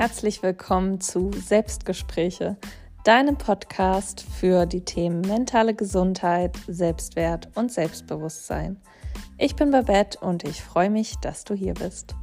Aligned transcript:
herzlich 0.00 0.42
willkommen 0.42 0.98
zu 1.02 1.30
Selbstgespräche, 1.30 2.56
deinem 3.04 3.36
Podcast 3.36 4.22
für 4.22 4.64
die 4.64 4.82
Themen 4.82 5.20
mentale 5.20 5.74
Gesundheit, 5.74 6.56
Selbstwert 6.66 7.50
und 7.54 7.70
Selbstbewusstsein. 7.70 8.80
Ich 9.36 9.56
bin 9.56 9.70
Babette 9.70 10.18
und 10.20 10.42
ich 10.44 10.62
freue 10.62 10.88
mich, 10.88 11.16
dass 11.16 11.44
du 11.44 11.52
hier 11.52 11.74
bist. 11.74 12.14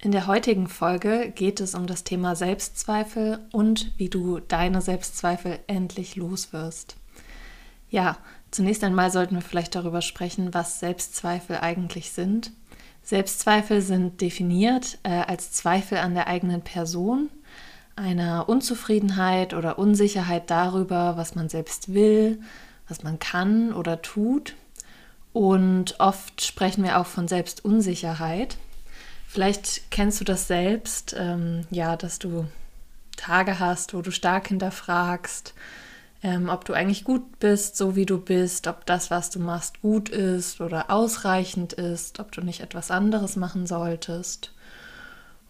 In 0.00 0.12
der 0.12 0.28
heutigen 0.28 0.66
Folge 0.66 1.30
geht 1.30 1.60
es 1.60 1.74
um 1.74 1.86
das 1.86 2.04
Thema 2.04 2.36
Selbstzweifel 2.36 3.46
und 3.52 3.92
wie 3.98 4.08
du 4.08 4.40
deine 4.40 4.80
Selbstzweifel 4.80 5.58
endlich 5.66 6.16
loswirst. 6.16 6.96
Ja, 7.90 8.16
zunächst 8.50 8.84
einmal 8.84 9.10
sollten 9.10 9.34
wir 9.34 9.42
vielleicht 9.42 9.74
darüber 9.74 10.02
sprechen, 10.02 10.54
was 10.54 10.80
Selbstzweifel 10.80 11.58
eigentlich 11.58 12.12
sind. 12.12 12.52
Selbstzweifel 13.02 13.80
sind 13.80 14.20
definiert 14.20 14.98
äh, 15.02 15.10
als 15.10 15.52
Zweifel 15.52 15.98
an 15.98 16.14
der 16.14 16.26
eigenen 16.26 16.62
Person, 16.62 17.30
einer 17.96 18.48
Unzufriedenheit 18.48 19.54
oder 19.54 19.78
Unsicherheit 19.78 20.50
darüber, 20.50 21.16
was 21.16 21.34
man 21.34 21.48
selbst 21.48 21.94
will, 21.94 22.40
was 22.86 23.02
man 23.02 23.18
kann 23.18 23.72
oder 23.72 24.02
tut. 24.02 24.54
Und 25.32 25.98
oft 26.00 26.42
sprechen 26.42 26.84
wir 26.84 26.98
auch 26.98 27.06
von 27.06 27.28
Selbstunsicherheit. 27.28 28.56
Vielleicht 29.26 29.90
kennst 29.90 30.20
du 30.20 30.24
das 30.24 30.48
selbst, 30.48 31.14
ähm, 31.18 31.66
ja, 31.70 31.96
dass 31.96 32.18
du 32.18 32.46
Tage 33.16 33.58
hast, 33.58 33.94
wo 33.94 34.00
du 34.00 34.10
stark 34.10 34.48
hinterfragst, 34.48 35.54
ähm, 36.22 36.48
ob 36.48 36.64
du 36.64 36.72
eigentlich 36.72 37.04
gut 37.04 37.38
bist, 37.38 37.76
so 37.76 37.94
wie 37.94 38.06
du 38.06 38.18
bist, 38.18 38.66
ob 38.66 38.86
das, 38.86 39.10
was 39.10 39.30
du 39.30 39.38
machst, 39.38 39.80
gut 39.82 40.08
ist 40.08 40.60
oder 40.60 40.90
ausreichend 40.90 41.72
ist, 41.72 42.18
ob 42.20 42.32
du 42.32 42.40
nicht 42.40 42.60
etwas 42.60 42.90
anderes 42.90 43.36
machen 43.36 43.66
solltest. 43.66 44.52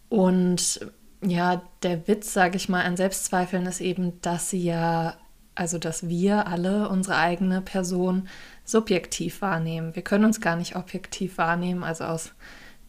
Und 0.08 0.80
ja, 1.22 1.62
der 1.82 2.06
Witz, 2.06 2.32
sage 2.32 2.56
ich 2.56 2.68
mal, 2.68 2.84
an 2.84 2.96
Selbstzweifeln 2.96 3.66
ist 3.66 3.80
eben, 3.80 4.20
dass 4.20 4.50
sie 4.50 4.62
ja, 4.62 5.14
also 5.54 5.78
dass 5.78 6.08
wir 6.08 6.46
alle 6.46 6.88
unsere 6.88 7.16
eigene 7.16 7.60
Person 7.60 8.28
subjektiv 8.64 9.40
wahrnehmen. 9.40 9.94
Wir 9.96 10.02
können 10.02 10.24
uns 10.24 10.40
gar 10.40 10.56
nicht 10.56 10.76
objektiv 10.76 11.38
wahrnehmen, 11.38 11.82
also 11.82 12.04
aus 12.04 12.32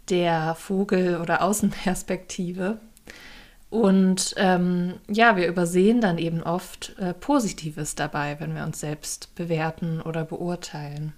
der 0.09 0.55
Vogel- 0.55 1.19
oder 1.21 1.41
Außenperspektive. 1.41 2.79
Und 3.69 4.33
ähm, 4.37 4.95
ja, 5.07 5.35
wir 5.35 5.47
übersehen 5.47 6.01
dann 6.01 6.17
eben 6.17 6.41
oft 6.41 6.97
äh, 6.97 7.13
Positives 7.13 7.93
dabei, 7.95 8.39
wenn 8.39 8.55
wir 8.55 8.63
uns 8.63 8.79
selbst 8.79 9.35
bewerten 9.35 10.01
oder 10.01 10.25
beurteilen. 10.25 11.13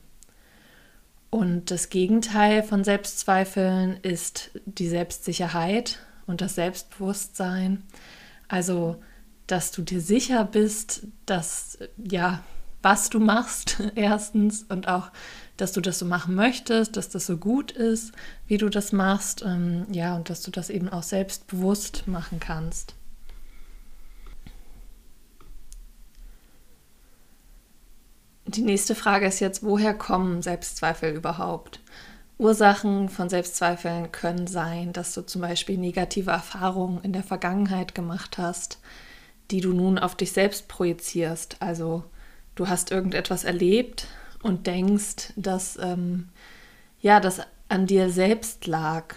Und 1.30 1.72
das 1.72 1.88
Gegenteil 1.88 2.62
von 2.62 2.84
Selbstzweifeln 2.84 3.98
ist 4.02 4.52
die 4.66 4.90
Selbstsicherheit 4.90 6.00
und 6.28 6.42
das 6.42 6.56
Selbstbewusstsein. 6.56 7.84
Also, 8.50 9.02
dass 9.48 9.72
du 9.72 9.82
dir 9.82 10.02
sicher 10.02 10.44
bist, 10.44 11.08
dass 11.26 11.78
ja, 11.98 12.44
was 12.82 13.10
du 13.10 13.22
machst, 13.22 13.82
erstens, 13.96 14.64
und 14.64 14.90
auch, 14.90 15.10
dass 15.62 15.74
du 15.74 15.80
das 15.80 16.00
so 16.00 16.06
machen 16.06 16.34
möchtest, 16.34 16.98
dass 16.98 17.10
das 17.10 17.28
so 17.28 17.38
gut 17.38 17.72
ist, 17.72 18.14
wie 18.48 18.58
du 18.58 18.68
das 18.68 18.92
machst, 18.92 19.44
ähm, 19.46 19.86
ja, 19.92 20.16
und 20.16 20.32
dass 20.32 20.42
du 20.42 20.50
das 20.50 20.72
eben 20.72 20.90
auch 20.90 21.04
selbstbewusst 21.04 22.08
machen 22.08 22.40
kannst. 22.40 22.96
Die 28.48 28.64
nächste 28.64 28.96
Frage 28.96 29.28
ist 29.28 29.40
jetzt, 29.40 29.62
woher 29.62 29.94
kommen 29.94 30.42
Selbstzweifel 30.42 31.14
überhaupt? 31.14 31.80
Ursachen 32.40 33.08
von 33.08 33.30
Selbstzweifeln 33.30 34.12
können 34.12 34.48
sein, 34.48 34.94
dass 34.94 35.14
du 35.14 35.22
zum 35.22 35.42
Beispiel 35.42 35.78
negative 35.78 36.32
Erfahrungen 36.32 37.04
in 37.04 37.14
der 37.14 37.24
Vergangenheit 37.24 37.94
gemacht 37.94 38.40
hast, 38.40 38.80
die 39.52 39.62
du 39.62 39.74
nun 39.74 40.00
auf 40.00 40.16
dich 40.16 40.32
selbst 40.32 40.68
projizierst. 40.68 41.58
Also 41.60 42.04
du 42.56 42.68
hast 42.68 42.90
irgendetwas 42.90 43.44
erlebt, 43.44 44.08
und 44.44 44.68
denkst, 44.68 45.34
dass 45.36 45.78
ähm, 45.82 46.30
ja, 47.02 47.20
das 47.20 47.42
an 47.70 47.88
dir 47.88 48.10
selbst 48.10 48.68
lag. 48.68 49.16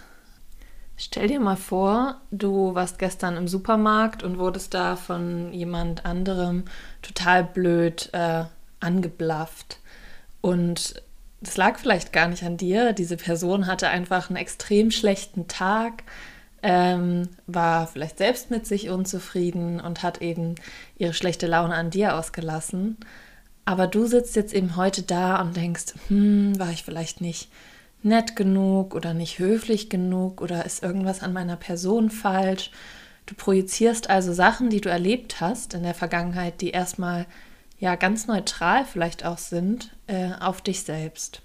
Stell 0.97 1.27
dir 1.27 1.41
mal 1.41 1.57
vor, 1.57 2.21
du 2.31 2.75
warst 2.75 2.99
gestern 2.99 3.37
im 3.37 3.49
Supermarkt 3.49 4.23
und 4.23 4.39
wurdest 4.39 4.75
da 4.75 4.95
von 4.95 5.53
jemand 5.53 6.07
anderem 6.07 6.65
total 7.03 7.43
blöd 7.43 8.11
äh, 8.13 8.45
angeblafft. 8.79 9.81
Und 10.41 11.03
das 11.41 11.57
lag 11.57 11.79
vielleicht 11.79 12.13
gar 12.13 12.29
nicht 12.29 12.45
an 12.45 12.57
dir. 12.57 12.93
Diese 12.93 13.17
Person 13.17 13.67
hatte 13.67 13.89
einfach 13.89 14.31
einen 14.31 14.37
extrem 14.37 14.91
schlechten 14.93 15.49
Tag, 15.49 16.05
ähm, 16.63 17.29
war 17.47 17.87
vielleicht 17.89 18.19
selbst 18.19 18.51
mit 18.51 18.67
sich 18.67 18.89
unzufrieden 18.89 19.81
und 19.81 20.03
hat 20.03 20.23
eben 20.23 20.55
ihre 20.97 21.13
schlechte 21.13 21.47
Laune 21.47 21.75
an 21.75 21.91
dir 21.91 22.17
ausgelassen. 22.17 22.99
Aber 23.65 23.87
du 23.87 24.07
sitzt 24.07 24.37
jetzt 24.37 24.53
eben 24.53 24.77
heute 24.77 25.03
da 25.03 25.41
und 25.41 25.57
denkst, 25.57 25.95
hm, 26.09 26.59
war 26.59 26.71
ich 26.71 26.83
vielleicht 26.83 27.21
nicht 27.21 27.49
nett 28.03 28.37
genug 28.37 28.95
oder 28.95 29.15
nicht 29.15 29.39
höflich 29.39 29.89
genug 29.89 30.43
oder 30.43 30.67
ist 30.67 30.83
irgendwas 30.83 31.23
an 31.23 31.33
meiner 31.33 31.57
Person 31.57 32.11
falsch? 32.11 32.71
Du 33.27 33.35
projizierst 33.35 34.11
also 34.11 34.35
Sachen, 34.35 34.69
die 34.69 34.83
du 34.83 34.91
erlebt 34.91 35.41
hast 35.41 35.73
in 35.73 35.83
der 35.83 35.95
Vergangenheit, 35.95 36.61
die 36.61 36.71
erstmal 36.71 37.25
ja 37.79 37.95
ganz 37.97 38.27
neutral 38.27 38.85
vielleicht 38.85 39.25
auch 39.25 39.39
sind, 39.39 39.97
äh, 40.07 40.33
auf 40.41 40.61
dich 40.61 40.83
selbst. 40.83 41.41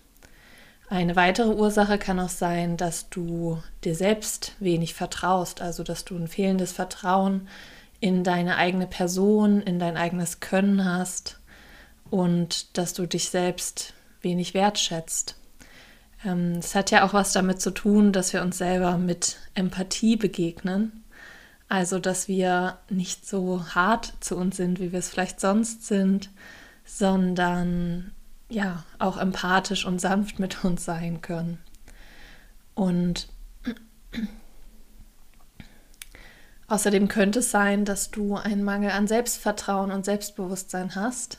Eine 0.90 1.16
weitere 1.16 1.53
Ursache 1.53 1.97
kann 1.97 2.19
auch 2.19 2.30
sein, 2.30 2.75
dass 2.75 3.09
du 3.09 3.62
dir 3.86 3.96
selbst 3.96 4.56
wenig 4.59 4.94
vertraust, 4.94 5.62
also 5.62 5.84
dass 5.84 6.03
du 6.03 6.18
ein 6.18 6.28
fehlendes 6.28 6.74
Vertrauen 6.74 7.47
in 8.01 8.24
deine 8.24 8.57
eigene 8.57 8.88
Person, 8.88 9.62
in 9.62 9.80
dein 9.80 9.96
eigenes 9.96 10.40
Können 10.40 10.84
hast 10.84 11.38
und 12.09 12.77
dass 12.77 12.93
du 12.93 13.05
dich 13.05 13.29
selbst 13.29 13.93
wenig 14.21 14.53
wertschätzt. 14.53 15.35
Ähm, 16.25 16.53
es 16.59 16.75
hat 16.75 16.91
ja 16.91 17.05
auch 17.05 17.13
was 17.13 17.31
damit 17.31 17.61
zu 17.61 17.71
tun, 17.71 18.11
dass 18.11 18.33
wir 18.33 18.41
uns 18.41 18.57
selber 18.57 18.97
mit 18.97 19.37
Empathie 19.53 20.15
begegnen. 20.15 21.03
Also, 21.67 21.99
dass 21.99 22.27
wir 22.27 22.79
nicht 22.89 23.27
so 23.27 23.63
hart 23.75 24.13
zu 24.21 24.35
uns 24.35 24.57
sind, 24.57 24.79
wie 24.79 24.91
wir 24.91 24.99
es 24.99 25.09
vielleicht 25.09 25.39
sonst 25.39 25.85
sind, 25.85 26.31
sondern 26.83 28.11
ja, 28.49 28.83
auch 28.97 29.17
empathisch 29.17 29.85
und 29.85 30.01
sanft 30.01 30.39
mit 30.39 30.63
uns 30.63 30.83
sein 30.83 31.21
können. 31.21 31.59
Und 32.73 33.27
außerdem 36.67 37.07
könnte 37.07 37.39
es 37.39 37.51
sein, 37.51 37.85
dass 37.85 38.09
du 38.09 38.35
einen 38.35 38.63
Mangel 38.63 38.89
an 38.89 39.05
Selbstvertrauen 39.05 39.91
und 39.91 40.05
Selbstbewusstsein 40.05 40.95
hast 40.95 41.37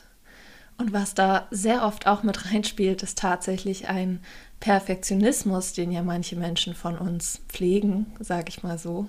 und 0.81 0.93
was 0.93 1.13
da 1.13 1.47
sehr 1.51 1.85
oft 1.85 2.07
auch 2.07 2.23
mit 2.23 2.45
reinspielt, 2.51 3.03
ist 3.03 3.19
tatsächlich 3.19 3.87
ein 3.87 4.19
Perfektionismus, 4.59 5.73
den 5.73 5.91
ja 5.91 6.01
manche 6.01 6.35
Menschen 6.35 6.73
von 6.73 6.97
uns 6.97 7.41
pflegen, 7.47 8.07
sage 8.19 8.49
ich 8.49 8.63
mal 8.63 8.79
so, 8.79 9.07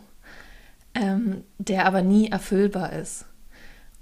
ähm, 0.95 1.45
der 1.59 1.87
aber 1.87 2.03
nie 2.03 2.31
erfüllbar 2.31 2.93
ist. 2.93 3.25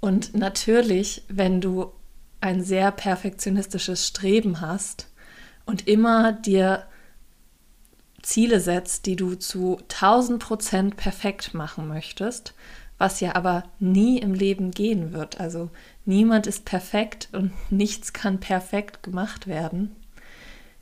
Und 0.01 0.35
natürlich, 0.35 1.23
wenn 1.29 1.61
du 1.61 1.93
ein 2.41 2.61
sehr 2.61 2.91
perfektionistisches 2.91 4.05
Streben 4.05 4.59
hast 4.59 5.07
und 5.65 5.87
immer 5.87 6.33
dir 6.33 6.83
Ziele 8.21 8.59
setzt, 8.59 9.05
die 9.05 9.15
du 9.15 9.35
zu 9.35 9.77
1000 9.83 10.43
Prozent 10.43 10.97
perfekt 10.97 11.53
machen 11.53 11.87
möchtest, 11.87 12.53
was 12.97 13.21
ja 13.21 13.35
aber 13.35 13.63
nie 13.79 14.19
im 14.19 14.33
Leben 14.33 14.71
gehen 14.71 15.13
wird. 15.13 15.39
Also 15.39 15.69
niemand 16.05 16.47
ist 16.47 16.65
perfekt 16.65 17.29
und 17.31 17.51
nichts 17.71 18.13
kann 18.13 18.39
perfekt 18.39 19.03
gemacht 19.03 19.47
werden, 19.47 19.95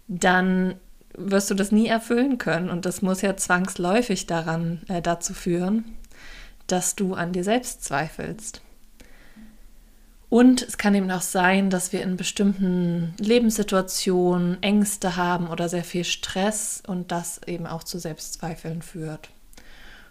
dann 0.08 0.76
wirst 1.16 1.50
du 1.50 1.56
das 1.56 1.72
nie 1.72 1.88
erfüllen 1.88 2.38
können. 2.38 2.70
Und 2.70 2.86
das 2.86 3.02
muss 3.02 3.22
ja 3.22 3.36
zwangsläufig 3.36 4.28
daran 4.28 4.82
äh, 4.88 5.02
dazu 5.02 5.34
führen, 5.34 5.84
dass 6.68 6.96
du 6.96 7.14
an 7.14 7.34
dir 7.34 7.44
selbst 7.44 7.84
zweifelst. 7.84 8.62
Und 10.30 10.62
es 10.62 10.78
kann 10.78 10.94
eben 10.94 11.10
auch 11.10 11.22
sein, 11.22 11.72
dass 11.72 11.92
wir 11.92 12.04
in 12.04 12.16
bestimmten 12.16 13.16
Lebenssituationen 13.18 14.62
Ängste 14.62 15.16
haben 15.16 15.48
oder 15.48 15.70
sehr 15.70 15.84
viel 15.84 16.04
Stress 16.04 16.84
und 16.86 17.12
das 17.12 17.42
eben 17.48 17.66
auch 17.66 17.84
zu 17.84 17.98
Selbstzweifeln 17.98 18.84
führt. 18.84 19.32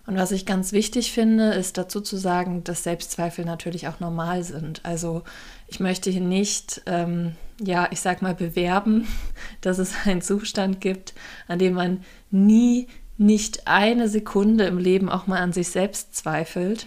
Und 0.08 0.16
was 0.16 0.32
ich 0.32 0.46
ganz 0.46 0.72
wichtig 0.72 1.12
finde, 1.12 1.52
ist 1.52 1.76
dazu 1.76 2.00
zu 2.00 2.16
sagen, 2.16 2.64
dass 2.64 2.82
Selbstzweifel 2.82 3.44
natürlich 3.44 3.88
auch 3.88 4.00
normal 4.00 4.42
sind. 4.42 4.82
Also 4.82 5.22
ich 5.66 5.80
möchte 5.80 6.08
hier 6.08 6.22
nicht, 6.22 6.80
ähm, 6.86 7.34
ja, 7.60 7.88
ich 7.90 8.00
sag 8.00 8.22
mal, 8.22 8.34
bewerben, 8.34 9.06
dass 9.60 9.76
es 9.76 9.92
einen 10.06 10.22
Zustand 10.22 10.80
gibt, 10.80 11.12
an 11.46 11.58
dem 11.58 11.74
man 11.74 12.04
nie, 12.30 12.86
nicht 13.18 13.66
eine 13.66 14.08
Sekunde 14.08 14.64
im 14.64 14.78
Leben 14.78 15.10
auch 15.10 15.26
mal 15.26 15.40
an 15.40 15.52
sich 15.52 15.68
selbst 15.68 16.16
zweifelt. 16.16 16.86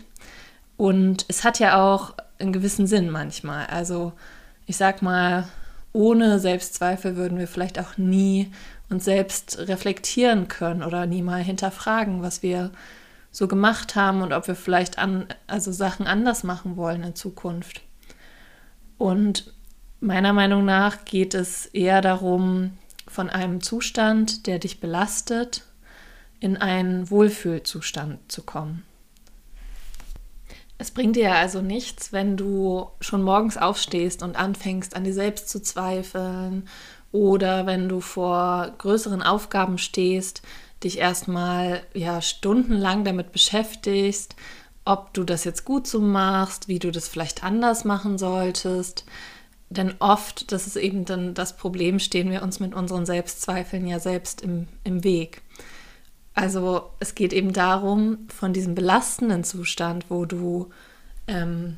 Und 0.76 1.26
es 1.28 1.44
hat 1.44 1.60
ja 1.60 1.80
auch 1.80 2.16
einen 2.40 2.54
gewissen 2.54 2.88
Sinn 2.88 3.12
manchmal. 3.12 3.68
Also 3.68 4.14
ich 4.66 4.78
sag 4.78 5.04
mal, 5.04 5.48
ohne 5.94 6.40
Selbstzweifel 6.40 7.18
würden 7.18 7.38
wir 7.38 7.48
vielleicht 7.48 7.78
auch 7.78 8.00
nie 8.00 8.52
uns 8.90 9.06
selbst 9.06 9.60
reflektieren 9.60 10.48
können 10.48 10.82
oder 10.82 11.06
nie 11.06 11.22
mal 11.22 11.44
hinterfragen, 11.44 12.24
was 12.24 12.42
wir 12.42 12.72
so 13.31 13.48
gemacht 13.48 13.95
haben 13.95 14.22
und 14.22 14.33
ob 14.33 14.48
wir 14.48 14.56
vielleicht 14.56 14.98
an, 14.98 15.25
also 15.48 15.72
Sachen 15.72 16.06
anders 16.06 16.44
machen 16.44 16.75
wollen 16.75 17.04
in 17.04 17.16
Zukunft. 17.16 17.81
Und 18.98 19.54
meiner 20.00 20.33
Meinung 20.33 20.66
nach 20.66 21.06
geht 21.06 21.33
es 21.33 21.66
eher 21.68 22.01
darum, 22.01 22.78
von 23.07 23.30
einem 23.30 23.62
Zustand, 23.62 24.48
der 24.48 24.60
dich 24.60 24.80
belastet, 24.80 25.63
in 26.39 26.57
einen 26.57 27.10
Wohlfühlzustand 27.10 28.31
zu 28.31 28.44
kommen. 28.44 28.83
Es 30.77 30.92
bringt 30.92 31.16
dir 31.16 31.36
also 31.36 31.62
nichts, 31.62 32.12
wenn 32.12 32.38
du 32.38 32.88
schon 33.01 33.22
morgens 33.22 33.57
aufstehst 33.57 34.24
und 34.24 34.36
anfängst, 34.36 34.95
an 34.95 35.04
dir 35.04 35.13
selbst 35.13 35.50
zu 35.50 35.62
zweifeln 35.62 36.68
oder 37.12 37.68
wenn 37.68 37.88
du 37.88 38.01
vor 38.01 38.74
größeren 38.80 39.22
Aufgaben 39.22 39.77
stehst, 39.77 40.42
dich 40.83 40.98
erstmal 40.98 41.83
ja 41.94 42.22
stundenlang 42.22 43.04
damit 43.04 43.31
beschäftigst, 43.31 44.36
ob 44.86 45.13
du 45.13 45.24
das 45.24 45.44
jetzt 45.44 45.66
gut 45.66 45.88
so 45.88 46.00
machst, 46.00 46.68
wie 46.68 46.80
du 46.80 46.92
das 46.92 47.07
vielleicht 47.07 47.44
anders 47.44 47.86
machen 47.86 48.18
solltest. 48.18 49.06
Denn 49.69 49.94
oft, 50.00 50.51
das 50.51 50.68
ist 50.68 50.75
eben 50.75 51.06
dann 51.06 51.33
das 51.33 51.56
Problem, 51.56 52.00
stehen 52.00 52.30
wir 52.30 52.44
uns 52.44 52.60
mit 52.60 52.74
unseren 52.74 53.06
Selbstzweifeln 53.06 53.88
ja 53.88 54.00
selbst 54.00 54.42
im, 54.42 54.68
im 54.83 55.04
Weg. 55.04 55.42
Also 56.33 56.92
es 57.00 57.16
geht 57.16 57.34
eben 57.34 57.54
darum, 57.54 58.27
von 58.30 58.54
diesem 58.54 58.75
belastenden 58.75 59.44
Zustand, 59.44 60.06
wo 60.10 60.25
du 60.25 60.69
ähm, 61.27 61.77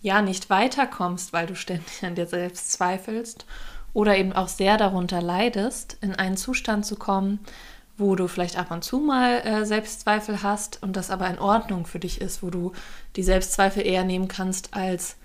ja 0.00 0.22
nicht 0.22 0.50
weiterkommst, 0.50 1.32
weil 1.32 1.46
du 1.46 1.56
ständig 1.56 2.02
an 2.04 2.14
dir 2.14 2.26
selbst 2.26 2.72
zweifelst 2.72 3.46
oder 3.92 4.16
eben 4.16 4.32
auch 4.32 4.48
sehr 4.48 4.76
darunter 4.76 5.22
leidest, 5.22 5.96
in 6.00 6.14
einen 6.14 6.36
Zustand 6.36 6.84
zu 6.84 6.96
kommen, 6.96 7.40
wo 7.96 8.16
du 8.16 8.26
vielleicht 8.26 8.56
ab 8.56 8.70
und 8.70 8.82
zu 8.82 8.98
mal 8.98 9.40
äh, 9.40 9.64
Selbstzweifel 9.64 10.42
hast 10.42 10.82
und 10.82 10.96
das 10.96 11.10
aber 11.10 11.28
in 11.28 11.38
Ordnung 11.38 11.86
für 11.86 11.98
dich 11.98 12.20
ist, 12.20 12.42
wo 12.42 12.50
du 12.50 12.72
die 13.16 13.22
Selbstzweifel 13.22 13.86
eher 13.86 14.04
nehmen 14.04 14.28
kannst 14.28 14.74
als 14.74 15.16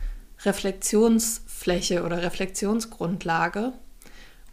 Reflexionsfläche 0.46 2.04
oder 2.04 2.22
Reflexionsgrundlage 2.22 3.74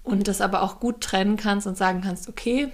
und 0.03 0.29
das 0.29 0.41
aber 0.41 0.63
auch 0.63 0.81
gut 0.81 1.01
trennen 1.01 1.37
kannst 1.37 1.67
und 1.67 1.77
sagen 1.77 2.01
kannst, 2.01 2.29
okay, 2.29 2.73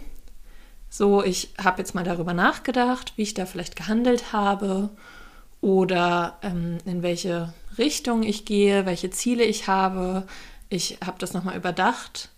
so, 0.89 1.25
ich 1.25 1.55
habe 1.63 1.79
jetzt 1.79 1.95
mal 1.95 2.05
darüber 2.05 2.35
nachgedacht, 2.35 3.15
wie 3.17 3.23
ich 3.23 3.35
da 3.35 3.47
vielleicht 3.47 3.77
gehandelt 3.77 4.33
habe 4.33 4.91
oder 5.63 6.39
ähm, 6.43 6.79
in 6.85 7.03
welche 7.03 7.55
Richtung 7.79 8.23
ich 8.23 8.45
gehe, 8.45 8.85
welche 8.85 9.11
Ziele 9.11 9.45
ich 9.45 9.69
habe. 9.69 10.27
Ich 10.69 10.99
habe 11.05 11.19
das 11.19 11.33
nochmal 11.33 11.57
überdacht, 11.57 12.29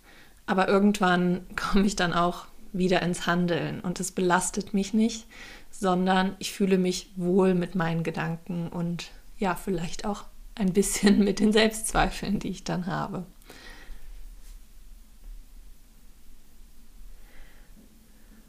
aber 0.47 0.69
irgendwann 0.69 1.45
komme 1.57 1.85
ich 1.85 1.97
dann 1.97 2.13
auch 2.13 2.47
wieder 2.75 3.01
ins 3.03 3.27
Handeln 3.27 3.81
und 3.81 4.01
es 4.01 4.13
belastet 4.13 4.75
mich 4.75 4.93
nicht, 4.93 5.27
sondern 5.71 6.37
ich 6.39 6.53
fühle 6.53 6.77
mich 6.77 7.11
wohl 7.17 7.55
mit 7.55 7.75
meinen 7.75 8.03
Gedanken 8.03 8.69
und 8.69 9.11
ja, 9.39 9.55
vielleicht 9.55 10.05
auch 10.05 10.25
ein 10.55 10.73
bisschen 10.73 11.25
mit 11.25 11.41
den 11.41 11.53
Selbstzweifeln, 11.53 12.39
die 12.39 12.51
ich 12.51 12.65
dann 12.65 12.87
habe. 12.87 13.25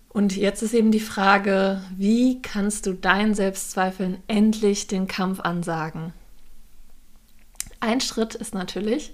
Und 0.10 0.38
jetzt 0.38 0.64
ist 0.64 0.74
eben 0.74 0.92
die 0.92 1.02
Frage, 1.02 1.82
wie 1.98 2.42
kannst 2.42 2.86
du 2.86 2.94
deinen 2.94 3.36
Selbstzweifeln 3.36 4.24
endlich 4.28 4.88
den 4.88 5.08
Kampf 5.08 5.42
ansagen? 5.42 6.14
Ein 7.82 8.00
Schritt 8.00 8.34
ist 8.34 8.54
natürlich, 8.54 9.14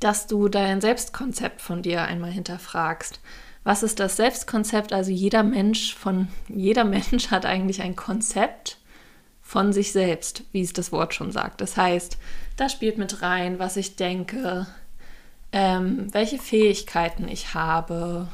dass 0.00 0.26
du 0.26 0.48
dein 0.48 0.80
Selbstkonzept 0.80 1.62
von 1.62 1.82
dir 1.82 2.02
einmal 2.02 2.32
hinterfragst. 2.32 3.20
Was 3.64 3.82
ist 3.82 4.00
das 4.00 4.16
Selbstkonzept? 4.16 4.92
Also 4.92 5.10
jeder 5.10 5.42
Mensch 5.42 5.94
von 5.94 6.28
jeder 6.48 6.84
Mensch 6.96 7.30
hat 7.30 7.46
eigentlich 7.46 7.82
ein 7.82 7.96
Konzept 7.96 8.78
von 9.42 9.72
sich 9.72 9.92
selbst, 9.92 10.44
wie 10.52 10.60
es 10.60 10.72
das 10.72 10.92
Wort 10.92 11.12
schon 11.12 11.32
sagt. 11.32 11.60
Das 11.60 11.76
heißt, 11.76 12.18
da 12.56 12.68
spielt 12.68 12.98
mit 12.98 13.20
rein, 13.22 13.58
was 13.58 13.76
ich 13.76 13.96
denke, 13.96 14.66
ähm, 15.52 16.06
welche 16.12 16.38
Fähigkeiten 16.38 17.26
ich 17.26 17.54
habe, 17.54 18.28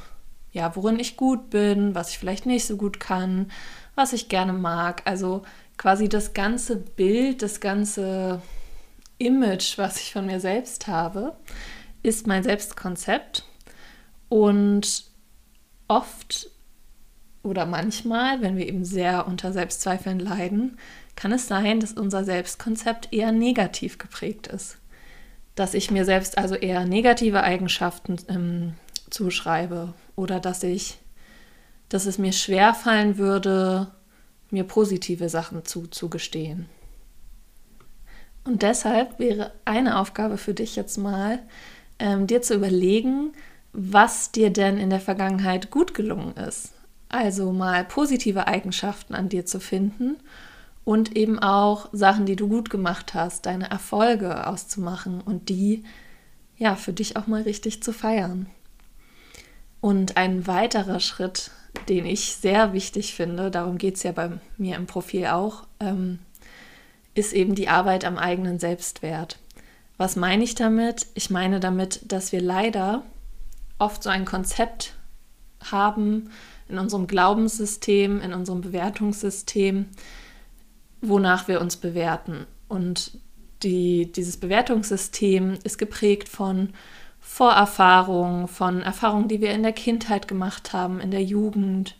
ja, 0.52 0.76
worin 0.76 0.98
ich 0.98 1.16
gut 1.16 1.48
bin, 1.50 1.94
was 1.94 2.10
ich 2.10 2.18
vielleicht 2.18 2.44
nicht 2.44 2.66
so 2.66 2.76
gut 2.76 3.00
kann, 3.00 3.50
was 3.94 4.12
ich 4.12 4.28
gerne 4.28 4.52
mag. 4.52 5.02
Also 5.06 5.42
quasi 5.78 6.08
das 6.08 6.34
ganze 6.34 6.76
Bild, 6.76 7.42
das 7.42 7.60
ganze 7.60 8.42
Image, 9.18 9.78
was 9.78 9.96
ich 9.98 10.12
von 10.12 10.26
mir 10.26 10.40
selbst 10.40 10.86
habe, 10.86 11.36
ist 12.02 12.26
mein 12.26 12.42
Selbstkonzept. 12.42 13.44
Und 14.28 15.05
oft 15.88 16.50
oder 17.42 17.64
manchmal, 17.64 18.42
wenn 18.42 18.56
wir 18.56 18.66
eben 18.66 18.84
sehr 18.84 19.26
unter 19.26 19.52
Selbstzweifeln 19.52 20.18
leiden, 20.18 20.78
kann 21.14 21.32
es 21.32 21.46
sein, 21.46 21.80
dass 21.80 21.92
unser 21.92 22.24
Selbstkonzept 22.24 23.12
eher 23.12 23.32
negativ 23.32 23.98
geprägt 23.98 24.48
ist. 24.48 24.78
Dass 25.54 25.72
ich 25.72 25.90
mir 25.90 26.04
selbst 26.04 26.38
also 26.38 26.54
eher 26.54 26.84
negative 26.84 27.42
Eigenschaften 27.42 28.16
ähm, 28.28 28.74
zuschreibe 29.08 29.94
oder 30.16 30.40
dass 30.40 30.62
ich, 30.62 30.98
dass 31.88 32.06
es 32.06 32.18
mir 32.18 32.32
schwer 32.32 32.74
fallen 32.74 33.16
würde, 33.16 33.92
mir 34.50 34.64
positive 34.64 35.28
Sachen 35.28 35.64
zuzugestehen. 35.64 36.68
Und 38.44 38.62
deshalb 38.62 39.18
wäre 39.18 39.52
eine 39.64 39.98
Aufgabe 39.98 40.36
für 40.38 40.54
dich 40.54 40.76
jetzt 40.76 40.98
mal, 40.98 41.40
ähm, 41.98 42.26
dir 42.26 42.42
zu 42.42 42.54
überlegen, 42.54 43.32
was 43.78 44.32
dir 44.32 44.50
denn 44.50 44.78
in 44.78 44.88
der 44.88 45.00
Vergangenheit 45.00 45.70
gut 45.70 45.92
gelungen 45.92 46.34
ist. 46.36 46.72
Also 47.10 47.52
mal 47.52 47.84
positive 47.84 48.46
Eigenschaften 48.46 49.14
an 49.14 49.28
dir 49.28 49.44
zu 49.44 49.60
finden 49.60 50.16
und 50.84 51.14
eben 51.14 51.38
auch 51.38 51.90
Sachen, 51.92 52.24
die 52.24 52.36
du 52.36 52.48
gut 52.48 52.70
gemacht 52.70 53.12
hast, 53.12 53.44
deine 53.44 53.70
Erfolge 53.70 54.46
auszumachen 54.46 55.20
und 55.20 55.50
die 55.50 55.84
ja 56.56 56.74
für 56.74 56.94
dich 56.94 57.16
auch 57.16 57.26
mal 57.26 57.42
richtig 57.42 57.82
zu 57.82 57.92
feiern. 57.92 58.46
Und 59.82 60.16
ein 60.16 60.46
weiterer 60.46 60.98
Schritt, 60.98 61.50
den 61.90 62.06
ich 62.06 62.36
sehr 62.36 62.72
wichtig 62.72 63.14
finde, 63.14 63.50
darum 63.50 63.76
geht 63.76 63.96
es 63.96 64.04
ja 64.04 64.12
bei 64.12 64.30
mir 64.56 64.76
im 64.76 64.86
Profil 64.86 65.26
auch, 65.26 65.64
ähm, 65.80 66.18
ist 67.14 67.34
eben 67.34 67.54
die 67.54 67.68
Arbeit 67.68 68.06
am 68.06 68.16
eigenen 68.16 68.58
Selbstwert. 68.58 69.38
Was 69.98 70.16
meine 70.16 70.44
ich 70.44 70.54
damit? 70.54 71.06
Ich 71.14 71.28
meine 71.28 71.60
damit, 71.60 72.00
dass 72.10 72.32
wir 72.32 72.40
leider 72.40 73.02
oft 73.78 74.02
so 74.02 74.10
ein 74.10 74.24
Konzept 74.24 74.94
haben 75.70 76.30
in 76.68 76.78
unserem 76.78 77.06
Glaubenssystem, 77.06 78.20
in 78.20 78.32
unserem 78.32 78.60
Bewertungssystem, 78.60 79.86
wonach 81.00 81.48
wir 81.48 81.60
uns 81.60 81.76
bewerten. 81.76 82.46
Und 82.68 83.18
die, 83.62 84.10
dieses 84.10 84.36
Bewertungssystem 84.38 85.58
ist 85.64 85.78
geprägt 85.78 86.28
von 86.28 86.70
Vorerfahrungen, 87.20 88.48
von 88.48 88.82
Erfahrungen, 88.82 89.28
die 89.28 89.40
wir 89.40 89.52
in 89.52 89.62
der 89.62 89.72
Kindheit 89.72 90.28
gemacht 90.28 90.72
haben, 90.72 91.00
in 91.00 91.10
der 91.10 91.22
Jugend, 91.22 91.96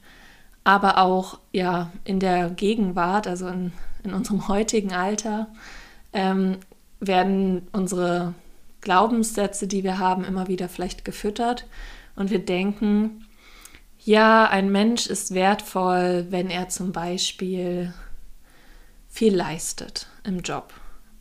aber 0.64 0.98
auch 0.98 1.38
ja 1.52 1.90
in 2.04 2.20
der 2.20 2.50
Gegenwart, 2.50 3.26
also 3.26 3.48
in, 3.48 3.72
in 4.04 4.14
unserem 4.14 4.48
heutigen 4.48 4.92
Alter, 4.92 5.48
ähm, 6.12 6.58
werden 7.00 7.68
unsere 7.72 8.34
Glaubenssätze, 8.86 9.66
die 9.66 9.82
wir 9.82 9.98
haben, 9.98 10.22
immer 10.22 10.46
wieder 10.46 10.68
vielleicht 10.68 11.04
gefüttert. 11.04 11.66
Und 12.14 12.30
wir 12.30 12.38
denken, 12.38 13.26
ja, 13.98 14.48
ein 14.48 14.70
Mensch 14.70 15.08
ist 15.08 15.34
wertvoll, 15.34 16.28
wenn 16.30 16.50
er 16.50 16.68
zum 16.68 16.92
Beispiel 16.92 17.92
viel 19.08 19.34
leistet 19.34 20.06
im 20.22 20.38
Job. 20.38 20.72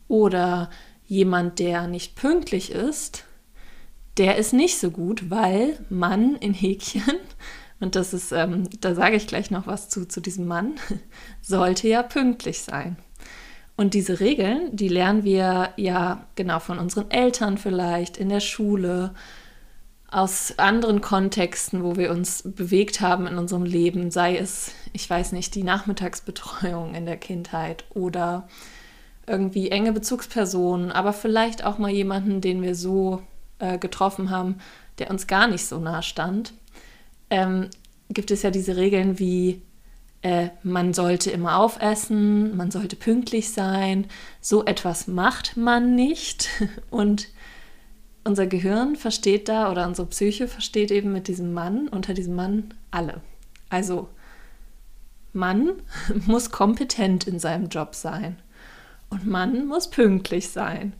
Oder 0.06 0.70
jemand, 1.06 1.58
der 1.58 1.88
nicht 1.88 2.14
pünktlich 2.14 2.70
ist, 2.70 3.24
der 4.16 4.36
ist 4.36 4.52
nicht 4.52 4.78
so 4.78 4.92
gut, 4.92 5.28
weil 5.28 5.76
Mann 5.90 6.36
in 6.36 6.54
Häkchen, 6.54 7.02
und 7.80 7.96
das 7.96 8.14
ist, 8.14 8.30
ähm, 8.30 8.68
da 8.80 8.94
sage 8.94 9.16
ich 9.16 9.26
gleich 9.26 9.50
noch 9.50 9.66
was 9.66 9.88
zu, 9.88 10.06
zu 10.06 10.20
diesem 10.20 10.46
Mann, 10.46 10.74
sollte 11.42 11.88
ja 11.88 12.04
pünktlich 12.04 12.60
sein. 12.60 12.96
Und 13.76 13.92
diese 13.92 14.20
Regeln, 14.20 14.74
die 14.74 14.88
lernen 14.88 15.22
wir 15.24 15.70
ja 15.76 16.26
genau 16.34 16.60
von 16.60 16.78
unseren 16.78 17.10
Eltern 17.10 17.58
vielleicht, 17.58 18.16
in 18.16 18.30
der 18.30 18.40
Schule, 18.40 19.12
aus 20.08 20.58
anderen 20.58 21.00
Kontexten, 21.00 21.82
wo 21.82 21.96
wir 21.96 22.10
uns 22.10 22.42
bewegt 22.42 23.00
haben 23.00 23.26
in 23.26 23.36
unserem 23.38 23.64
Leben, 23.64 24.10
sei 24.10 24.36
es, 24.38 24.72
ich 24.92 25.08
weiß 25.10 25.32
nicht, 25.32 25.54
die 25.54 25.64
Nachmittagsbetreuung 25.64 26.94
in 26.94 27.06
der 27.06 27.16
Kindheit 27.18 27.84
oder 27.90 28.48
irgendwie 29.26 29.70
enge 29.70 29.92
Bezugspersonen, 29.92 30.92
aber 30.92 31.12
vielleicht 31.12 31.64
auch 31.64 31.78
mal 31.78 31.90
jemanden, 31.90 32.40
den 32.40 32.62
wir 32.62 32.74
so 32.74 33.22
äh, 33.58 33.76
getroffen 33.78 34.30
haben, 34.30 34.56
der 34.98 35.10
uns 35.10 35.26
gar 35.26 35.48
nicht 35.48 35.66
so 35.66 35.78
nah 35.80 36.00
stand, 36.00 36.54
ähm, 37.28 37.68
gibt 38.08 38.30
es 38.30 38.42
ja 38.42 38.50
diese 38.50 38.76
Regeln 38.76 39.18
wie 39.18 39.60
äh, 40.26 40.50
man 40.64 40.92
sollte 40.92 41.30
immer 41.30 41.56
aufessen, 41.56 42.56
man 42.56 42.72
sollte 42.72 42.96
pünktlich 42.96 43.52
sein, 43.52 44.06
so 44.40 44.64
etwas 44.64 45.06
macht 45.06 45.56
man 45.56 45.94
nicht. 45.94 46.48
Und 46.90 47.28
unser 48.24 48.48
Gehirn 48.48 48.96
versteht 48.96 49.48
da 49.48 49.70
oder 49.70 49.86
unsere 49.86 50.08
Psyche 50.08 50.48
versteht 50.48 50.90
eben 50.90 51.12
mit 51.12 51.28
diesem 51.28 51.52
Mann, 51.52 51.86
unter 51.86 52.12
diesem 52.12 52.34
Mann 52.34 52.74
alle. 52.90 53.20
Also 53.68 54.08
Mann 55.32 55.74
muss 56.26 56.50
kompetent 56.50 57.28
in 57.28 57.38
seinem 57.38 57.68
Job 57.68 57.94
sein 57.94 58.36
und 59.10 59.28
Mann 59.28 59.68
muss 59.68 59.90
pünktlich 59.90 60.48
sein. 60.48 60.92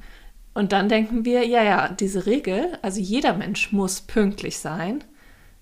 Und 0.55 0.71
dann 0.71 0.89
denken 0.89 1.25
wir, 1.25 1.45
ja, 1.45 1.65
ja, 1.65 1.89
diese 1.89 2.27
Regel, 2.27 2.79
also 2.81 3.01
jeder 3.01 3.35
Mensch 3.35 3.73
muss 3.73 4.03
pünktlich 4.03 4.59
sein, 4.59 5.03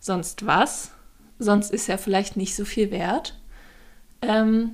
sonst 0.01 0.45
was? 0.45 0.91
Sonst 1.39 1.73
ist 1.73 1.89
er 1.89 1.97
vielleicht 1.97 2.37
nicht 2.37 2.55
so 2.55 2.67
viel 2.67 2.91
wert. 2.91 3.35
Ähm, 4.23 4.71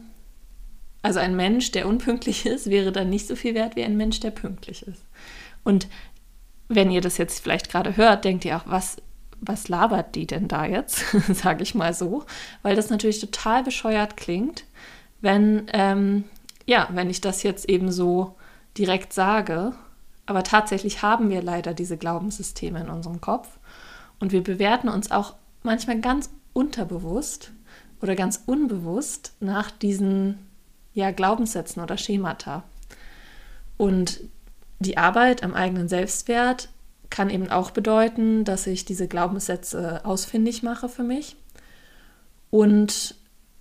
also 1.02 1.18
ein 1.18 1.34
Mensch, 1.34 1.70
der 1.72 1.88
unpünktlich 1.88 2.46
ist, 2.46 2.68
wäre 2.68 2.92
dann 2.92 3.08
nicht 3.10 3.26
so 3.26 3.36
viel 3.36 3.54
wert 3.54 3.76
wie 3.76 3.84
ein 3.84 3.96
Mensch, 3.96 4.20
der 4.20 4.30
pünktlich 4.30 4.86
ist. 4.86 5.04
Und 5.64 5.88
wenn 6.68 6.90
ihr 6.90 7.00
das 7.00 7.18
jetzt 7.18 7.42
vielleicht 7.42 7.70
gerade 7.70 7.96
hört, 7.96 8.24
denkt 8.24 8.44
ihr 8.44 8.56
auch, 8.56 8.66
was, 8.66 8.98
was 9.40 9.68
labert 9.68 10.14
die 10.14 10.26
denn 10.26 10.46
da 10.46 10.66
jetzt, 10.66 11.04
sage 11.34 11.62
ich 11.62 11.74
mal 11.74 11.94
so, 11.94 12.24
weil 12.62 12.76
das 12.76 12.90
natürlich 12.90 13.20
total 13.20 13.64
bescheuert 13.64 14.16
klingt, 14.16 14.64
wenn, 15.20 15.66
ähm, 15.72 16.24
ja, 16.66 16.88
wenn 16.92 17.10
ich 17.10 17.20
das 17.20 17.42
jetzt 17.42 17.68
eben 17.68 17.90
so 17.90 18.36
direkt 18.76 19.12
sage. 19.12 19.72
Aber 20.26 20.44
tatsächlich 20.44 21.02
haben 21.02 21.28
wir 21.28 21.42
leider 21.42 21.74
diese 21.74 21.96
Glaubenssysteme 21.96 22.80
in 22.80 22.88
unserem 22.88 23.20
Kopf 23.20 23.58
und 24.20 24.32
wir 24.32 24.44
bewerten 24.44 24.88
uns 24.88 25.10
auch 25.10 25.34
manchmal 25.62 26.00
ganz 26.00 26.30
unterbewusst 26.52 27.52
oder 28.00 28.14
ganz 28.14 28.42
unbewusst 28.46 29.32
nach 29.40 29.70
diesen 29.70 30.38
ja, 30.94 31.10
Glaubenssätzen 31.10 31.82
oder 31.82 31.96
Schemata. 31.96 32.64
Und 33.76 34.20
die 34.78 34.98
Arbeit 34.98 35.42
am 35.42 35.54
eigenen 35.54 35.88
Selbstwert 35.88 36.68
kann 37.10 37.28
eben 37.28 37.50
auch 37.50 37.70
bedeuten, 37.70 38.44
dass 38.44 38.66
ich 38.66 38.84
diese 38.84 39.08
Glaubenssätze 39.08 40.04
ausfindig 40.04 40.62
mache 40.62 40.88
für 40.88 41.02
mich. 41.02 41.36
Und 42.50 43.14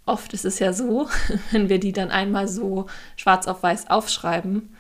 oft 0.06 0.34
ist 0.34 0.46
es 0.46 0.60
ja 0.60 0.74
so, 0.74 1.10
wenn 1.52 1.70
wir 1.70 1.80
die 1.80 1.92
dann 1.92 2.12
einmal 2.12 2.48
so 2.48 2.88
schwarz 3.16 3.48
auf 3.48 3.64
weiß 3.64 3.90
aufschreiben, 3.90 4.76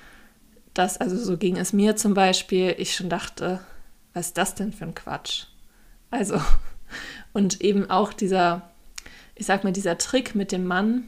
dass, 0.74 0.98
also 0.98 1.18
so 1.18 1.38
ging 1.38 1.58
es 1.58 1.74
mir 1.74 1.96
zum 1.96 2.13
Beispiel, 2.13 2.75
ich 2.78 2.96
schon 2.96 3.10
dachte, 3.10 3.60
was 4.13 4.28
ist 4.28 4.38
das 4.38 4.56
denn 4.56 4.72
für 4.72 4.86
ein 4.86 4.96
Quatsch? 4.96 5.46
Also, 6.12 6.42
und 7.34 7.62
eben 7.62 7.89
auch 7.89 8.13
dieser, 8.13 8.69
ich 9.39 9.46
sag 9.46 9.63
mal, 9.63 9.72
dieser 9.72 9.98
Trick 9.98 10.36
mit 10.36 10.51
dem 10.51 10.65
Mann, 10.65 11.08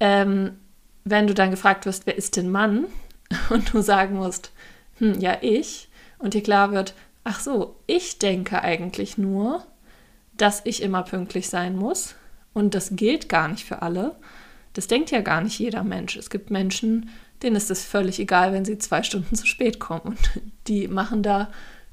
ähm, 0.00 0.58
wenn 1.04 1.26
du 1.26 1.34
dann 1.34 1.50
gefragt 1.50 1.86
wirst, 1.86 2.06
wer 2.06 2.16
ist 2.16 2.36
denn 2.36 2.50
Mann? 2.50 2.84
Und 3.50 3.72
du 3.72 3.80
sagen 3.80 4.16
musst, 4.16 4.52
hm, 4.98 5.18
ja, 5.18 5.38
ich. 5.40 5.88
Und 6.18 6.34
dir 6.34 6.42
klar 6.42 6.72
wird, 6.72 6.94
ach 7.24 7.40
so, 7.40 7.76
ich 7.86 8.18
denke 8.18 8.62
eigentlich 8.62 9.18
nur, 9.18 9.64
dass 10.36 10.60
ich 10.64 10.82
immer 10.82 11.02
pünktlich 11.02 11.48
sein 11.48 11.74
muss. 11.74 12.14
Und 12.52 12.74
das 12.74 12.96
gilt 12.96 13.28
gar 13.28 13.48
nicht 13.48 13.64
für 13.64 13.82
alle. 13.82 14.16
Das 14.74 14.86
denkt 14.86 15.10
ja 15.10 15.22
gar 15.22 15.40
nicht 15.40 15.58
jeder 15.58 15.84
Mensch. 15.84 16.16
Es 16.16 16.30
gibt 16.30 16.50
Menschen, 16.50 17.08
denen 17.42 17.56
ist 17.56 17.70
es 17.70 17.84
völlig 17.84 18.20
egal, 18.20 18.52
wenn 18.52 18.64
sie 18.64 18.78
zwei 18.78 19.02
Stunden 19.02 19.34
zu 19.34 19.46
spät 19.46 19.78
kommen. 19.80 20.02
Und 20.04 20.30
die 20.66 20.86
machen 20.86 21.22
da 21.22 21.50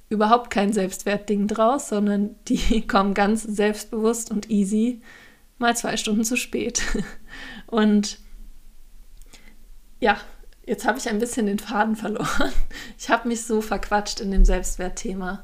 überhaupt 0.10 0.50
kein 0.50 0.74
Selbstwertding 0.74 1.48
draus, 1.48 1.88
sondern 1.88 2.36
die 2.50 2.86
kommen 2.88 3.14
ganz 3.14 3.44
selbstbewusst 3.44 4.32
und 4.32 4.50
easy 4.50 5.02
mal 5.58 5.76
zwei 5.76 5.98
Stunden 5.98 6.24
zu 6.24 6.36
spät. 6.36 6.82
Und 7.68 8.20
ja, 10.00 10.18
jetzt 10.66 10.86
habe 10.86 10.98
ich 10.98 11.10
ein 11.10 11.20
bisschen 11.20 11.46
den 11.46 11.60
Faden 11.60 11.96
verloren. 11.96 12.52
Ich 12.98 13.10
habe 13.10 13.28
mich 13.28 13.44
so 13.44 13.62
verquatscht 13.62 14.22
in 14.22 14.32
dem 14.32 14.46
Selbstwertthema. 14.46 15.44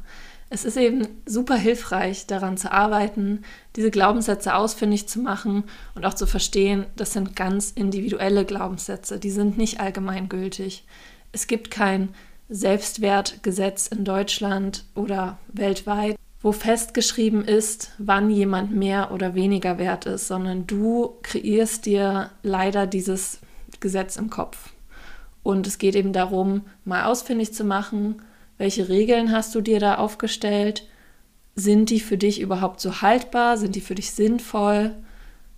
Es 0.50 0.66
ist 0.66 0.78
eben 0.78 1.08
super 1.26 1.56
hilfreich, 1.56 2.28
daran 2.28 2.58
zu 2.58 2.72
arbeiten, 2.72 3.44
diese 3.78 3.90
Glaubenssätze 3.90 4.54
ausfindig 4.54 5.08
zu 5.08 5.20
machen 5.20 5.64
und 5.96 6.06
auch 6.06 6.14
zu 6.14 6.28
verstehen, 6.28 6.86
das 6.98 7.14
sind 7.14 7.38
ganz 7.38 7.72
individuelle 7.72 8.44
Glaubenssätze, 8.44 9.18
die 9.18 9.32
sind 9.32 9.58
nicht 9.58 9.80
allgemeingültig. 9.80 10.86
Es 11.32 11.48
gibt 11.48 11.72
kein 11.72 12.10
Selbstwertgesetz 12.50 13.88
in 13.88 14.04
Deutschland 14.04 14.84
oder 14.94 15.40
weltweit, 15.48 16.18
wo 16.42 16.52
festgeschrieben 16.52 17.46
ist, 17.46 17.92
wann 17.98 18.30
jemand 18.30 18.76
mehr 18.76 19.12
oder 19.12 19.36
weniger 19.36 19.78
wert 19.78 20.06
ist, 20.06 20.28
sondern 20.28 20.66
du 20.66 21.18
kreierst 21.22 21.86
dir 21.86 22.32
leider 22.42 22.88
dieses 22.88 23.40
Gesetz 23.80 24.16
im 24.16 24.30
Kopf. 24.30 24.70
Und 25.44 25.68
es 25.68 25.78
geht 25.78 25.96
eben 25.96 26.14
darum, 26.14 26.62
mal 26.86 27.06
ausfindig 27.06 27.54
zu 27.54 27.64
machen, 27.64 28.22
welche 28.58 28.90
Regeln 28.90 29.32
hast 29.32 29.56
du 29.56 29.62
dir 29.62 29.80
da 29.80 29.96
aufgestellt? 29.96 30.88
Sind 31.56 31.90
die 31.90 32.00
für 32.00 32.18
dich 32.18 32.40
überhaupt 32.40 32.80
so 32.80 33.02
haltbar? 33.02 33.58
Sind 33.58 33.76
die 33.76 33.82
für 33.82 33.96
dich 33.96 34.12
sinnvoll? 34.12 34.94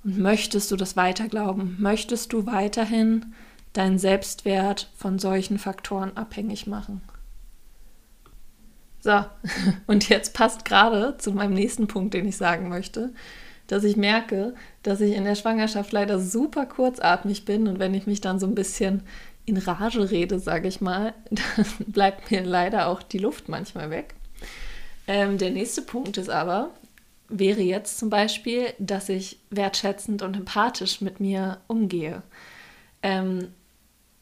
Und 0.06 0.20
möchtest 0.20 0.72
du 0.72 0.78
das 0.78 0.96
weiter 0.96 1.28
glauben? 1.28 1.76
Möchtest 1.80 2.32
du 2.32 2.46
weiterhin 2.46 3.34
deinen 3.74 4.00
Selbstwert 4.00 4.90
von 4.96 5.20
solchen 5.20 5.60
Faktoren 5.60 6.16
abhängig 6.16 6.66
machen? 6.66 7.02
So, 9.04 9.26
und 9.88 10.08
jetzt 10.08 10.34
passt 10.34 10.66
gerade 10.66 11.18
zu 11.18 11.34
meinem 11.34 11.54
nächsten 11.54 11.88
Punkt, 11.88 12.14
den 12.14 12.28
ich 12.28 12.38
sagen 12.38 12.70
möchte 12.70 13.12
dass 13.68 13.84
ich 13.84 13.96
merke, 13.96 14.54
dass 14.84 15.02
ich 15.02 15.16
in 15.16 15.24
der 15.24 15.36
Schwangerschaft 15.36 15.92
leider 15.92 16.20
super 16.20 16.66
kurzatmig 16.66 17.46
bin 17.46 17.68
und 17.68 17.80
wenn 17.80 17.94
ich 17.94 18.08
mich 18.08 18.22
dann 18.22 18.40
so 18.40 18.46
ein 18.46 18.56
bisschen 18.56 19.04
in 19.46 19.58
Rage 19.58 20.12
rede, 20.12 20.40
sage 20.40 20.68
ich 20.68 20.82
mal, 20.82 21.14
dann 21.32 21.66
bleibt 21.88 22.32
mir 22.32 22.44
leider 22.44 22.88
auch 22.88 23.02
die 23.02 23.18
Luft 23.18 23.50
manchmal 23.50 23.90
weg. 23.90 24.16
Ähm, 25.08 25.38
der 25.38 25.52
nächste 25.52 25.82
Punkt 25.82 26.18
ist 26.18 26.30
aber, 26.30 26.70
wäre 27.30 27.62
jetzt 27.62 27.98
zum 27.98 28.10
Beispiel, 28.10 28.74
dass 28.80 29.10
ich 29.10 29.40
wertschätzend 29.50 30.22
und 30.22 30.38
empathisch 30.38 31.02
mit 31.02 31.20
mir 31.20 31.60
umgehe. 31.68 32.22
Ähm, 33.02 33.50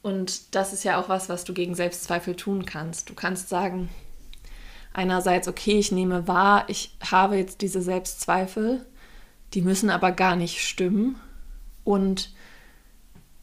und 0.01 0.55
das 0.55 0.73
ist 0.73 0.83
ja 0.83 0.99
auch 0.99 1.09
was, 1.09 1.29
was 1.29 1.43
du 1.43 1.53
gegen 1.53 1.75
Selbstzweifel 1.75 2.35
tun 2.35 2.65
kannst. 2.65 3.09
Du 3.09 3.13
kannst 3.13 3.49
sagen, 3.49 3.89
einerseits, 4.93 5.47
okay, 5.47 5.79
ich 5.79 5.91
nehme 5.91 6.27
wahr, 6.27 6.65
ich 6.67 6.97
habe 7.09 7.37
jetzt 7.37 7.61
diese 7.61 7.81
Selbstzweifel 7.81 8.85
die 9.53 9.61
müssen 9.61 9.89
aber 9.89 10.11
gar 10.11 10.35
nicht 10.35 10.61
stimmen 10.61 11.19
und 11.83 12.31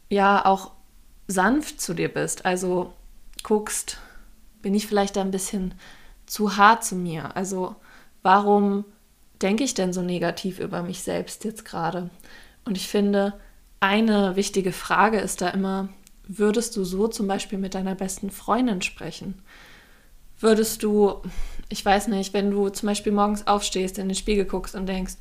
ja 0.09 0.45
auch 0.45 0.73
sanft 1.27 1.81
zu 1.81 1.95
dir 1.95 2.09
bist. 2.09 2.47
Also 2.47 2.95
guckst, 3.43 3.99
bin 4.63 4.75
ich 4.75 4.87
vielleicht 4.87 5.19
ein 5.19 5.31
bisschen 5.31 5.75
zu 6.27 6.57
hart 6.57 6.85
zu 6.85 6.97
mir? 6.97 7.37
Also 7.37 7.77
warum 8.23 8.85
denke 9.43 9.65
ich 9.65 9.75
denn 9.75 9.93
so 9.93 10.03
negativ 10.03 10.59
über 10.59 10.83
mich 10.83 11.03
selbst 11.03 11.45
jetzt 11.45 11.65
gerade? 11.65 12.11
Und 12.65 12.77
ich 12.77 12.89
finde, 12.89 13.35
eine 13.81 14.35
wichtige 14.37 14.73
Frage 14.73 15.19
ist 15.19 15.43
da 15.43 15.51
immer, 15.51 15.91
würdest 16.27 16.77
du 16.77 16.85
so 16.85 17.09
zum 17.09 17.27
Beispiel 17.27 17.59
mit 17.59 17.75
deiner 17.75 17.95
besten 17.95 18.31
Freundin 18.31 18.83
sprechen? 18.83 19.43
Würdest 20.41 20.83
du, 20.83 21.21
ich 21.69 21.85
weiß 21.85 22.09
nicht, 22.09 22.33
wenn 22.33 22.51
du 22.51 22.69
zum 22.69 22.87
Beispiel 22.89 23.13
morgens 23.13 23.47
aufstehst, 23.47 23.99
in 23.99 24.09
den 24.09 24.15
Spiegel 24.15 24.45
guckst 24.45 24.75
und 24.75 24.87
denkst, 24.87 25.15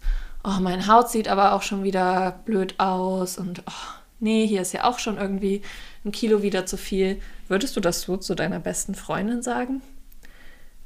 oh, 0.43 0.59
meine 0.59 0.87
Haut 0.87 1.09
sieht 1.09 1.27
aber 1.27 1.53
auch 1.53 1.61
schon 1.61 1.83
wieder 1.83 2.39
blöd 2.45 2.75
aus 2.79 3.37
und 3.37 3.63
oh, 3.67 3.99
nee, 4.19 4.45
hier 4.45 4.61
ist 4.61 4.73
ja 4.73 4.83
auch 4.83 4.99
schon 4.99 5.17
irgendwie 5.17 5.61
ein 6.05 6.11
Kilo 6.11 6.43
wieder 6.43 6.65
zu 6.65 6.77
viel. 6.77 7.19
Würdest 7.47 7.75
du 7.75 7.79
das 7.79 8.01
so 8.01 8.17
zu 8.17 8.35
deiner 8.35 8.59
besten 8.59 8.95
Freundin 8.95 9.41
sagen? 9.41 9.81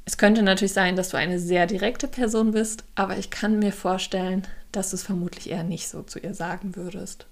Es 0.04 0.16
könnte 0.18 0.42
natürlich 0.42 0.72
sein, 0.72 0.96
dass 0.96 1.10
du 1.10 1.16
eine 1.16 1.38
sehr 1.38 1.66
direkte 1.66 2.08
Person 2.08 2.52
bist, 2.52 2.84
aber 2.94 3.18
ich 3.18 3.30
kann 3.30 3.58
mir 3.58 3.72
vorstellen, 3.72 4.46
dass 4.72 4.90
du 4.90 4.96
es 4.96 5.04
vermutlich 5.04 5.50
eher 5.50 5.62
nicht 5.62 5.88
so 5.88 6.02
zu 6.02 6.18
ihr 6.18 6.34
sagen 6.34 6.74
würdest. 6.74 7.26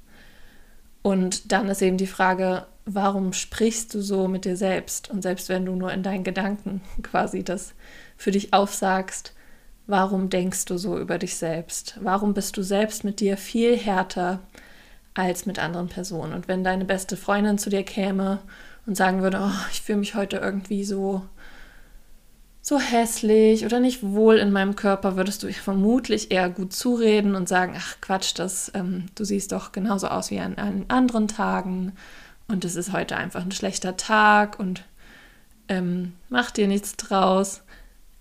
Und 1.02 1.52
dann 1.52 1.68
ist 1.68 1.82
eben 1.82 1.96
die 1.96 2.06
Frage, 2.06 2.66
warum 2.84 3.32
sprichst 3.32 3.94
du 3.94 4.02
so 4.02 4.28
mit 4.28 4.44
dir 4.44 4.56
selbst? 4.56 5.10
Und 5.10 5.22
selbst 5.22 5.48
wenn 5.48 5.64
du 5.64 5.74
nur 5.74 5.92
in 5.92 6.02
deinen 6.02 6.24
Gedanken 6.24 6.82
quasi 7.02 7.42
das 7.42 7.74
für 8.16 8.30
dich 8.30 8.52
aufsagst, 8.52 9.34
Warum 9.90 10.30
denkst 10.30 10.66
du 10.66 10.78
so 10.78 10.96
über 11.00 11.18
dich 11.18 11.34
selbst? 11.34 11.98
Warum 12.00 12.32
bist 12.32 12.56
du 12.56 12.62
selbst 12.62 13.02
mit 13.02 13.18
dir 13.18 13.36
viel 13.36 13.76
härter 13.76 14.38
als 15.14 15.46
mit 15.46 15.58
anderen 15.58 15.88
Personen? 15.88 16.32
Und 16.32 16.46
wenn 16.46 16.62
deine 16.62 16.84
beste 16.84 17.16
Freundin 17.16 17.58
zu 17.58 17.70
dir 17.70 17.82
käme 17.82 18.38
und 18.86 18.96
sagen 18.96 19.20
würde, 19.20 19.40
oh, 19.42 19.66
ich 19.72 19.80
fühle 19.80 19.98
mich 19.98 20.14
heute 20.14 20.36
irgendwie 20.36 20.84
so 20.84 21.22
so 22.62 22.78
hässlich 22.78 23.64
oder 23.64 23.80
nicht 23.80 24.02
wohl 24.02 24.36
in 24.36 24.52
meinem 24.52 24.76
Körper, 24.76 25.16
würdest 25.16 25.42
du 25.42 25.46
ihr 25.46 25.54
vermutlich 25.54 26.30
eher 26.30 26.50
gut 26.50 26.72
zureden 26.72 27.34
und 27.34 27.48
sagen, 27.48 27.74
ach 27.76 27.96
Quatsch, 28.00 28.32
das, 28.36 28.70
ähm, 28.74 29.06
du 29.14 29.24
siehst 29.24 29.52
doch 29.52 29.72
genauso 29.72 30.08
aus 30.08 30.30
wie 30.30 30.40
an, 30.40 30.56
an 30.56 30.84
anderen 30.88 31.26
Tagen 31.28 31.92
und 32.48 32.64
es 32.64 32.76
ist 32.76 32.92
heute 32.92 33.16
einfach 33.16 33.42
ein 33.42 33.52
schlechter 33.52 33.96
Tag 33.96 34.58
und 34.58 34.84
ähm, 35.68 36.12
mach 36.28 36.50
dir 36.50 36.68
nichts 36.68 36.96
draus 36.96 37.62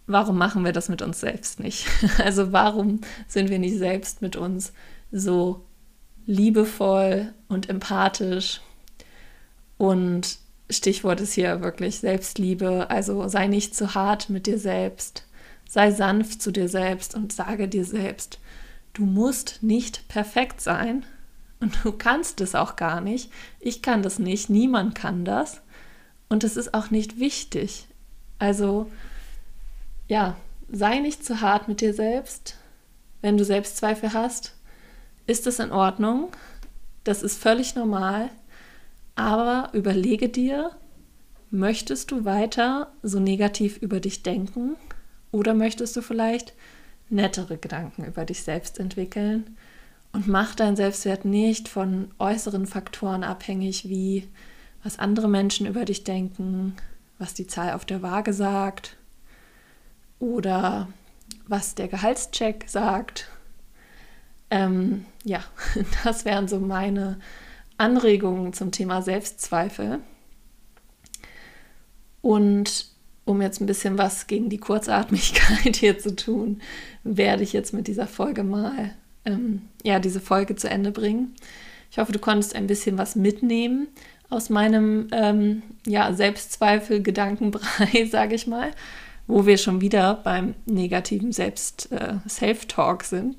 warum 0.09 0.37
machen 0.37 0.65
wir 0.65 0.73
das 0.73 0.89
mit 0.89 1.01
uns 1.01 1.21
selbst 1.21 1.61
nicht? 1.61 1.85
Also 2.17 2.51
warum 2.51 2.99
sind 3.27 3.49
wir 3.49 3.59
nicht 3.59 3.77
selbst 3.77 4.21
mit 4.21 4.35
uns 4.35 4.73
so 5.11 5.63
liebevoll 6.25 7.33
und 7.47 7.69
empathisch 7.69 8.61
und 9.77 10.37
Stichwort 10.69 11.19
ist 11.21 11.33
hier 11.33 11.61
wirklich 11.61 11.99
Selbstliebe. 11.99 12.89
Also 12.89 13.27
sei 13.27 13.47
nicht 13.47 13.75
zu 13.75 13.95
hart 13.95 14.29
mit 14.29 14.47
dir 14.47 14.59
selbst. 14.59 15.25
Sei 15.67 15.91
sanft 15.91 16.41
zu 16.41 16.51
dir 16.51 16.67
selbst 16.67 17.15
und 17.15 17.31
sage 17.31 17.67
dir 17.67 17.85
selbst, 17.85 18.39
du 18.93 19.05
musst 19.05 19.61
nicht 19.61 20.07
perfekt 20.07 20.61
sein 20.61 21.05
und 21.59 21.83
du 21.83 21.91
kannst 21.91 22.41
es 22.41 22.55
auch 22.55 22.75
gar 22.75 23.01
nicht. 23.01 23.31
Ich 23.59 23.81
kann 23.81 24.01
das 24.01 24.17
nicht, 24.17 24.49
niemand 24.49 24.95
kann 24.95 25.25
das. 25.25 25.61
Und 26.27 26.43
es 26.43 26.57
ist 26.57 26.73
auch 26.73 26.89
nicht 26.89 27.19
wichtig. 27.19 27.87
Also, 28.39 28.89
ja, 30.07 30.37
sei 30.71 30.99
nicht 30.99 31.25
zu 31.25 31.41
hart 31.41 31.67
mit 31.67 31.81
dir 31.81 31.93
selbst. 31.93 32.55
Wenn 33.21 33.37
du 33.37 33.43
Selbstzweifel 33.43 34.13
hast, 34.13 34.55
ist 35.27 35.45
es 35.47 35.59
in 35.59 35.71
Ordnung. 35.71 36.29
Das 37.03 37.21
ist 37.23 37.41
völlig 37.41 37.75
normal. 37.75 38.29
Aber 39.19 39.67
überlege 39.73 40.29
dir, 40.29 40.71
möchtest 41.51 42.09
du 42.09 42.23
weiter 42.23 42.93
so 43.03 43.19
negativ 43.19 43.75
über 43.75 43.99
dich 43.99 44.23
denken 44.23 44.77
oder 45.31 45.53
möchtest 45.53 45.93
du 45.97 46.01
vielleicht 46.01 46.53
nettere 47.09 47.57
Gedanken 47.57 48.05
über 48.05 48.23
dich 48.23 48.43
selbst 48.43 48.79
entwickeln 48.79 49.57
und 50.13 50.29
mach 50.29 50.55
deinen 50.55 50.77
Selbstwert 50.77 51.25
nicht 51.25 51.67
von 51.67 52.11
äußeren 52.17 52.65
Faktoren 52.65 53.25
abhängig, 53.25 53.89
wie 53.89 54.25
was 54.85 54.99
andere 54.99 55.27
Menschen 55.27 55.67
über 55.67 55.83
dich 55.83 56.05
denken, 56.05 56.77
was 57.17 57.33
die 57.33 57.45
Zahl 57.45 57.73
auf 57.73 57.83
der 57.83 58.01
Waage 58.01 58.31
sagt 58.31 58.95
oder 60.19 60.87
was 61.45 61.75
der 61.75 61.89
Gehaltscheck 61.89 62.63
sagt. 62.67 63.27
Ähm, 64.49 65.03
ja, 65.25 65.43
das 66.05 66.23
wären 66.23 66.47
so 66.47 66.61
meine 66.61 67.19
Anregungen 67.79 68.53
zum 68.53 68.71
Thema 68.71 69.01
Selbstzweifel. 69.01 69.99
Und 72.21 72.87
um 73.25 73.41
jetzt 73.41 73.61
ein 73.61 73.67
bisschen 73.67 73.97
was 73.97 74.27
gegen 74.27 74.49
die 74.49 74.57
Kurzatmigkeit 74.57 75.75
hier 75.77 75.97
zu 75.99 76.15
tun, 76.15 76.61
werde 77.03 77.43
ich 77.43 77.53
jetzt 77.53 77.73
mit 77.73 77.87
dieser 77.87 78.07
Folge 78.07 78.43
mal 78.43 78.91
ähm, 79.25 79.61
ja, 79.83 79.99
diese 79.99 80.19
Folge 80.19 80.55
zu 80.55 80.69
Ende 80.69 80.91
bringen. 80.91 81.35
Ich 81.91 81.97
hoffe, 81.97 82.11
du 82.11 82.19
konntest 82.19 82.55
ein 82.55 82.67
bisschen 82.67 82.97
was 82.97 83.15
mitnehmen 83.15 83.87
aus 84.29 84.49
meinem 84.49 85.07
ähm, 85.11 85.63
ja, 85.87 86.13
Selbstzweifel-Gedankenbrei, 86.13 88.05
sage 88.11 88.35
ich 88.35 88.45
mal, 88.45 88.71
wo 89.27 89.45
wir 89.45 89.57
schon 89.57 89.81
wieder 89.81 90.15
beim 90.15 90.53
negativen 90.65 91.31
Selbst-Self-Talk 91.31 93.03
äh, 93.03 93.05
sind. 93.05 93.37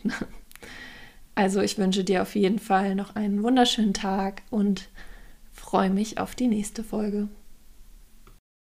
Also 1.34 1.60
ich 1.60 1.78
wünsche 1.78 2.04
dir 2.04 2.22
auf 2.22 2.34
jeden 2.34 2.58
Fall 2.58 2.94
noch 2.94 3.14
einen 3.16 3.42
wunderschönen 3.42 3.94
Tag 3.94 4.42
und 4.50 4.88
freue 5.52 5.90
mich 5.90 6.18
auf 6.18 6.34
die 6.34 6.48
nächste 6.48 6.84
Folge. 6.84 7.28